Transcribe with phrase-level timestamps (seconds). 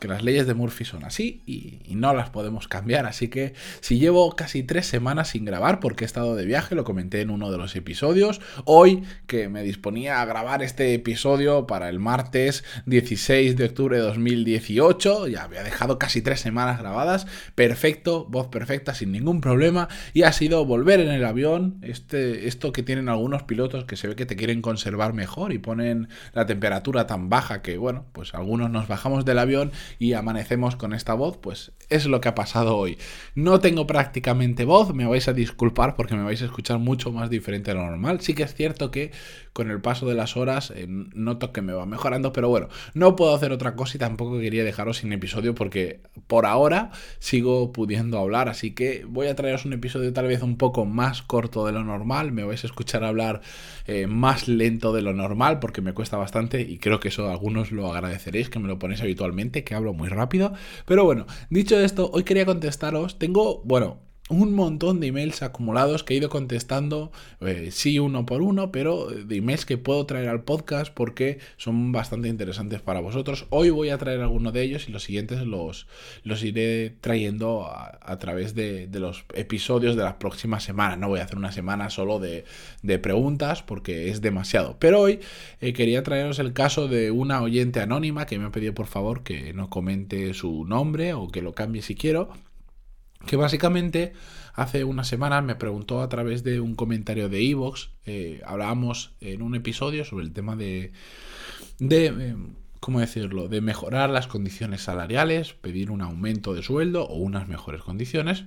[0.00, 3.04] que las leyes de Murphy son así y, no las podemos cambiar.
[3.04, 6.82] Así que si llevo casi tres semanas sin grabar porque he estado de viaje, lo
[6.82, 11.90] comenté en uno de los episodios, hoy que me disponía a grabar este episodio para
[11.90, 18.24] el martes 16 de octubre de 2018, ya había dejado casi tres semanas grabadas, perfecto,
[18.30, 22.82] voz perfecta, sin ningún problema, y ha sido volver en el avión, este, esto que
[22.82, 27.06] tienen algunos pilotos que se ve que te quieren conservar mejor y ponen la temperatura
[27.06, 31.36] tan baja que, bueno, pues algunos nos bajamos del avión y amanecemos con esta voz,
[31.36, 32.98] pues es lo que ha pasado hoy.
[33.34, 37.30] No tengo prácticamente voz, me vais a disculpar porque me vais a escuchar mucho más
[37.30, 38.20] diferente de lo normal.
[38.20, 39.10] Sí que es cierto que
[39.52, 43.16] con el paso de las horas eh, noto que me va mejorando, pero bueno, no
[43.16, 48.18] puedo hacer otra cosa y tampoco quería dejaros sin episodio porque por ahora sigo pudiendo
[48.18, 51.72] hablar, así que voy a traeros un episodio tal vez un poco más corto de
[51.72, 53.40] lo normal, me vais a escuchar hablar
[53.86, 57.72] eh, más lento de lo normal porque me cuesta bastante y creo que eso algunos
[57.72, 60.52] lo agradeceréis, que me lo ponéis habitualmente, que hablo muy rápido,
[60.86, 63.98] pero bueno, dicho esto, hoy quería contestaros, tengo, bueno,
[64.30, 69.06] un montón de emails acumulados que he ido contestando, eh, sí uno por uno, pero
[69.06, 73.46] de emails que puedo traer al podcast porque son bastante interesantes para vosotros.
[73.50, 75.88] Hoy voy a traer alguno de ellos y los siguientes los,
[76.22, 80.98] los iré trayendo a, través de, los episodios de las próximas semanas.
[80.98, 82.44] No voy a hacer una semana solo de,
[83.00, 84.76] preguntas porque es demasiado.
[84.78, 85.20] Pero hoy
[85.60, 89.24] eh, quería traeros el caso de una oyente anónima que me ha pedido por favor
[89.24, 92.30] que no comente su nombre o que lo cambie si quiero
[93.26, 94.12] que básicamente
[94.54, 99.42] hace unas semanas me preguntó a través de un comentario de Evox, eh, hablábamos en
[99.42, 100.92] un episodio sobre el tema de,
[101.78, 102.36] de eh,
[102.80, 107.82] ¿cómo decirlo?, de mejorar las condiciones salariales, pedir un aumento de sueldo o unas mejores
[107.82, 108.46] condiciones.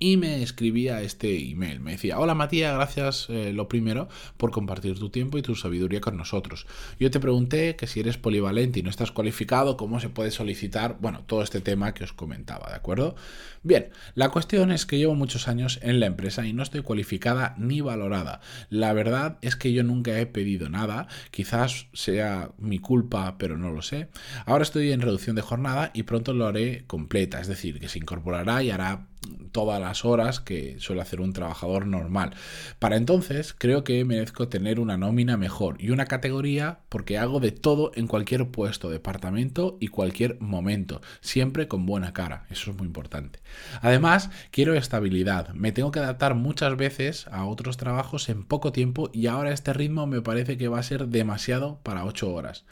[0.00, 1.78] Y me escribía este email.
[1.78, 6.00] Me decía, hola Matías, gracias eh, lo primero por compartir tu tiempo y tu sabiduría
[6.00, 6.66] con nosotros.
[6.98, 10.96] Yo te pregunté que si eres polivalente y no estás cualificado, ¿cómo se puede solicitar?
[11.00, 13.14] Bueno, todo este tema que os comentaba, ¿de acuerdo?
[13.62, 17.54] Bien, la cuestión es que llevo muchos años en la empresa y no estoy cualificada
[17.56, 18.40] ni valorada.
[18.70, 23.70] La verdad es que yo nunca he pedido nada, quizás sea mi culpa, pero no
[23.70, 24.08] lo sé.
[24.46, 28.00] Ahora estoy en reducción de jornada y pronto lo haré completa, es decir, que se
[28.00, 29.06] incorporará y hará
[29.52, 32.34] todas las horas que suele hacer un trabajador normal.
[32.78, 37.52] Para entonces creo que merezco tener una nómina mejor y una categoría porque hago de
[37.52, 42.86] todo en cualquier puesto, departamento y cualquier momento, siempre con buena cara, eso es muy
[42.86, 43.40] importante.
[43.82, 49.10] Además, quiero estabilidad, me tengo que adaptar muchas veces a otros trabajos en poco tiempo
[49.12, 52.64] y ahora este ritmo me parece que va a ser demasiado para 8 horas.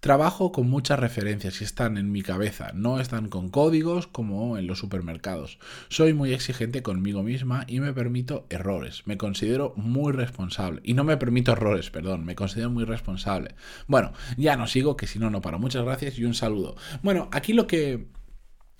[0.00, 4.66] Trabajo con muchas referencias y están en mi cabeza, no están con códigos como en
[4.66, 5.58] los supermercados.
[5.98, 9.02] Soy muy exigente conmigo misma y me permito errores.
[9.06, 10.80] Me considero muy responsable.
[10.84, 13.56] Y no me permito errores, perdón, me considero muy responsable.
[13.88, 15.58] Bueno, ya no sigo, que si no, no para.
[15.58, 16.76] Muchas gracias y un saludo.
[17.02, 18.06] Bueno, aquí lo que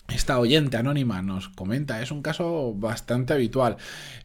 [0.06, 3.78] esta oyente anónima nos comenta es un caso bastante habitual.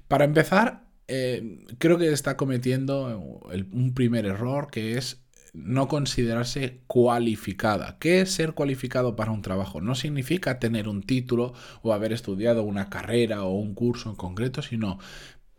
[0.08, 5.23] Para empezar, eh, creo que está cometiendo un primer error que es
[5.54, 7.98] no considerarse cualificada.
[8.00, 9.82] ¿Qué es ser cualificado para un trabajo?
[9.82, 11.54] No significa tener un título
[11.84, 14.98] o haber estudiado una carrera o un curso en concreto, sino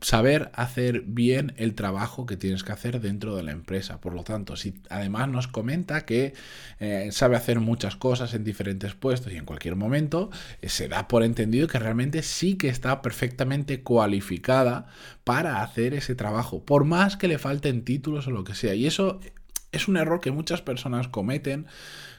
[0.04, 4.00] saber hacer bien el trabajo que tienes que hacer dentro de la empresa.
[4.00, 6.34] Por lo tanto, si además nos comenta que
[6.78, 11.08] eh, sabe hacer muchas cosas en diferentes puestos y en cualquier momento, eh, se da
[11.08, 14.86] por entendido que realmente sí que está perfectamente cualificada
[15.24, 18.74] para hacer ese trabajo, por más que le falten títulos o lo que sea.
[18.74, 19.20] Y eso
[19.74, 21.66] es un error que muchas personas cometen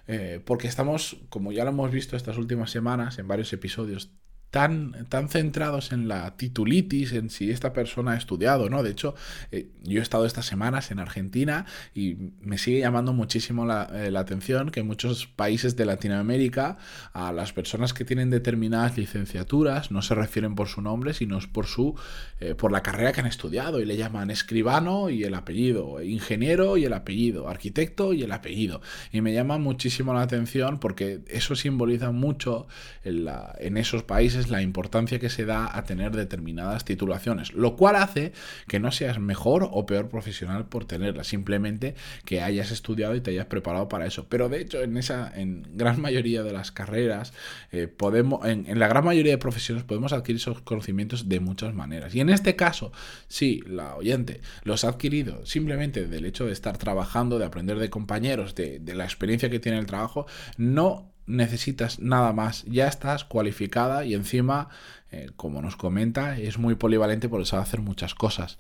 [0.08, 4.12] eh, porque estamos, como ya lo hemos visto estas últimas semanas en varios episodios,
[4.52, 8.84] tan, tan centrados en la titulitis, en si esta persona ha estudiado, ¿no?
[8.84, 9.14] De hecho,
[9.52, 14.16] eh, yo he estado estas semanas en Argentina y me sigue llamando muchísimo la, eh,
[14.16, 16.78] atención que en muchos países de Latinoamérica
[17.12, 21.66] a las personas que tienen determinadas licenciaturas no se refieren por su nombre, sino por
[21.66, 21.96] su
[22.40, 26.78] eh, por la carrera que han estudiado y le llaman escribano y el apellido, ingeniero
[26.78, 28.82] y el apellido, arquitecto y el apellido.
[29.12, 32.68] Y me llama muchísimo la atención porque eso simboliza mucho
[33.04, 37.54] en, la, en esos países veces la importancia que se da a tener determinadas titulaciones,
[37.54, 38.34] lo cual hace
[38.68, 41.96] que no seas mejor o peor profesional por tenerlas, simplemente
[42.26, 44.28] que hayas estudiado y te hayas preparado para eso.
[44.30, 47.34] Pero de hecho, en esa, en gran mayoría de las carreras,
[47.72, 52.14] eh, podemos, en, la gran mayoría de profesiones podemos adquirir esos conocimientos de muchas maneras.
[52.16, 52.92] Y en este caso,
[53.28, 57.90] si la oyente los ha adquirido simplemente del hecho de estar trabajando, de aprender de
[57.90, 60.26] compañeros, de la experiencia que tiene el trabajo,
[60.58, 64.70] no necesitas nada más, ya estás cualificada y encima,
[65.12, 68.58] eh, como nos comenta, es muy polivalente porque sabe hacer muchas cosas.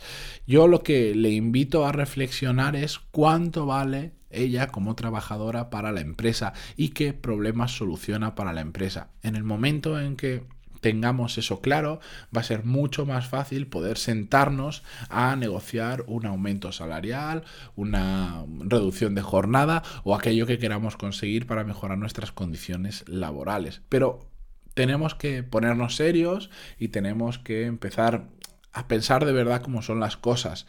[0.47, 6.01] Yo lo que le invito a reflexionar es cuánto vale ella como trabajadora para la
[6.01, 9.09] empresa y qué problemas soluciona para la empresa.
[9.23, 10.43] En el momento en que
[10.85, 16.71] tengamos eso claro, va a ser mucho más fácil poder sentarnos a negociar un aumento
[16.71, 17.43] salarial,
[17.75, 23.81] una reducción de jornada o aquello que queramos conseguir para mejorar nuestras condiciones laborales.
[23.89, 24.29] Pero
[24.75, 28.27] tenemos que ponernos serios y tenemos que empezar
[28.71, 30.67] a pensar de verdad cómo son las cosas.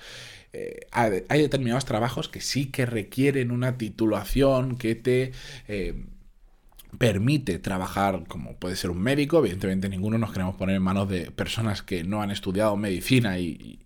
[0.54, 5.32] Eh, hay determinados trabajos que sí que requieren una titulación que te...
[5.68, 6.06] Eh,
[6.98, 11.30] permite trabajar como puede ser un médico, evidentemente ninguno nos queremos poner en manos de
[11.30, 13.80] personas que no han estudiado medicina y,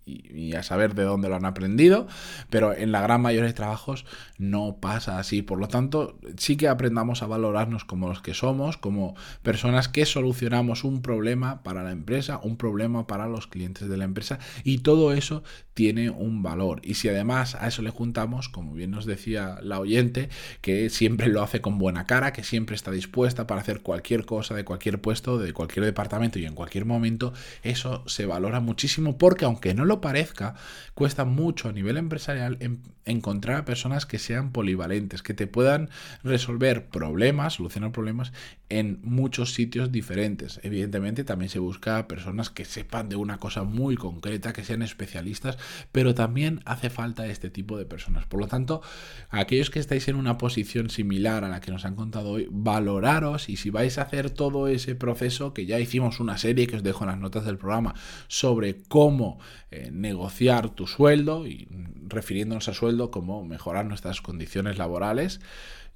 [0.57, 2.07] a saber de dónde lo han aprendido,
[2.49, 4.05] pero en la gran mayoría de trabajos
[4.37, 8.75] no pasa así, por lo tanto sí que aprendamos a valorarnos como los que somos,
[8.75, 13.97] como personas que solucionamos un problema para la empresa, un problema para los clientes de
[13.97, 15.43] la empresa y todo eso
[15.73, 16.81] tiene un valor.
[16.83, 20.29] Y si además a eso le juntamos, como bien nos decía la oyente,
[20.61, 24.55] que siempre lo hace con buena cara, que siempre está dispuesta para hacer cualquier cosa
[24.55, 27.33] de cualquier puesto, de cualquier departamento y en cualquier momento,
[27.63, 30.55] eso se valora muchísimo porque aunque no lo parezca,
[30.93, 32.57] cuesta mucho a nivel empresarial
[33.05, 35.89] encontrar a personas que sean polivalentes, que te puedan
[36.23, 38.31] resolver problemas, solucionar problemas
[38.71, 40.61] en muchos sitios diferentes.
[40.63, 45.57] Evidentemente también se busca personas que sepan de una cosa muy concreta, que sean especialistas,
[45.91, 48.25] pero también hace falta este tipo de personas.
[48.25, 48.81] Por lo tanto,
[49.29, 53.49] aquellos que estáis en una posición similar a la que nos han contado hoy, valoraros
[53.49, 56.83] y si vais a hacer todo ese proceso, que ya hicimos una serie que os
[56.83, 57.93] dejo en las notas del programa
[58.29, 59.39] sobre cómo
[59.69, 61.67] eh, negociar tu sueldo y
[62.07, 65.41] refiriéndonos a sueldo, cómo mejorar nuestras condiciones laborales,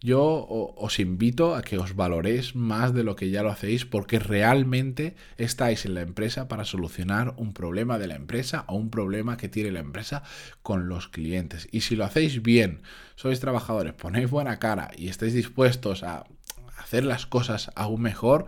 [0.01, 0.45] yo
[0.77, 5.15] os invito a que os valoréis más de lo que ya lo hacéis porque realmente
[5.37, 9.49] estáis en la empresa para solucionar un problema de la empresa o un problema que
[9.49, 10.23] tiene la empresa
[10.61, 11.67] con los clientes.
[11.71, 12.81] Y si lo hacéis bien,
[13.15, 16.25] sois trabajadores, ponéis buena cara y estáis dispuestos a
[16.77, 18.45] hacer las cosas aún mejor,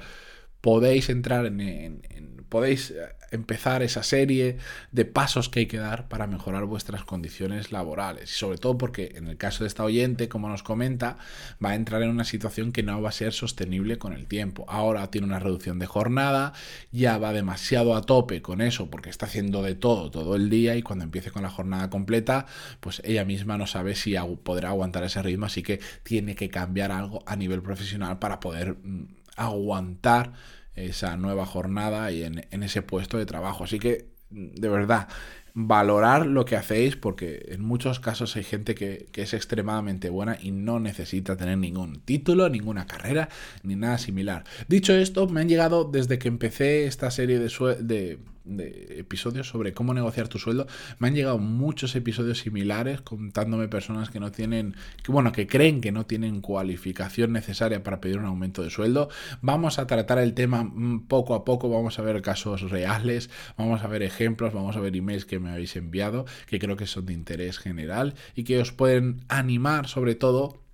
[0.62, 2.02] podéis entrar en,
[2.50, 2.96] podéis eh,
[3.31, 4.57] empezar esa serie
[4.91, 8.31] de pasos que hay que dar para mejorar vuestras condiciones laborales.
[8.31, 11.18] Y sobre todo porque en el caso de esta oyente, como nos comenta,
[11.63, 14.65] va a entrar en una situación que no va a ser sostenible con el tiempo.
[14.68, 16.53] Ahora tiene una reducción de jornada,
[16.91, 20.75] ya va demasiado a tope con eso porque está haciendo de todo todo el día
[20.75, 22.45] y cuando empiece con la jornada completa,
[22.80, 26.91] pues ella misma no sabe si podrá aguantar ese ritmo, así que tiene que cambiar
[26.91, 30.33] algo a nivel profesional para poder mm, aguantar
[30.77, 33.65] esa nueva jornada y en, ese puesto de trabajo.
[33.65, 35.07] Así que, de verdad,
[35.53, 40.51] valorar lo que hacéis porque en muchos casos hay gente que, es extremadamente buena y
[40.51, 43.27] no necesita tener ningún título, ninguna carrera
[43.63, 44.44] ni nada similar.
[44.68, 47.50] Dicho esto, me han llegado desde que empecé esta serie de,
[47.81, 50.67] de de episodios sobre cómo negociar tu sueldo.
[50.99, 55.81] Me han llegado muchos episodios similares contándome personas que no tienen, que bueno, que creen
[55.81, 59.09] que no tienen cualificación necesaria para pedir un aumento de sueldo.
[59.41, 63.83] Vamos a tratar el tema mm, poco a poco, vamos a ver casos reales, vamos
[63.83, 67.06] a ver ejemplos, vamos a ver emails que me habéis enviado, que creo que son
[67.06, 70.67] de interés general y que os pueden animar sobre todo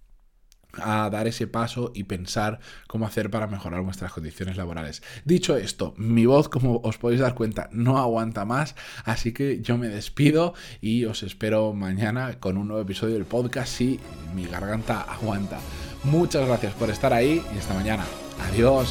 [0.82, 5.04] a dar ese paso y pensar cómo hacer para mejorar vuestras condiciones laborales.
[5.26, 8.76] Dicho esto, mi voz, como os podéis dar cuenta, no aguanta más,
[9.06, 13.74] así que yo me despido y os espero mañana con un nuevo episodio del podcast
[13.74, 14.00] si
[14.36, 15.60] mi garganta aguanta.
[16.04, 18.04] Muchas gracias por estar ahí y hasta mañana.
[18.50, 18.90] Adiós.